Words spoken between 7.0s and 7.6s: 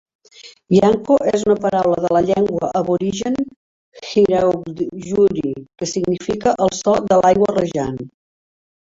de l'aigua